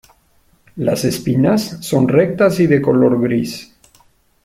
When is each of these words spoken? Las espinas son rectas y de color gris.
Las 0.77 1.05
espinas 1.05 1.77
son 1.81 2.07
rectas 2.07 2.59
y 2.59 2.65
de 2.65 2.81
color 2.81 3.21
gris. 3.21 3.71